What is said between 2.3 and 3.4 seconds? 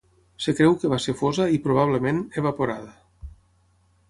evaporada.